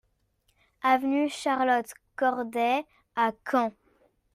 [0.81, 3.71] Avenue Charlotte Corday à Caen